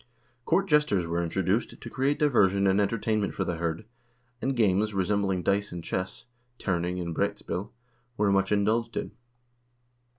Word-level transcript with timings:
Court 0.45 0.67
jesters 0.67 1.05
were 1.05 1.21
introduced 1.23 1.79
to 1.79 1.89
create 1.91 2.17
diversion 2.17 2.65
and 2.65 2.81
entertainment 2.81 3.35
for 3.35 3.43
the 3.43 3.57
hird, 3.57 3.85
and 4.41 4.55
games, 4.55 4.95
resembling 4.95 5.43
dice 5.43 5.71
and 5.71 5.83
chess 5.83 6.25
(terning 6.57 6.99
and 6.99 7.13
broetspil), 7.15 7.69
were 8.17 8.31
much 8.31 8.51
indulged 8.51 8.97
in. 8.97 9.11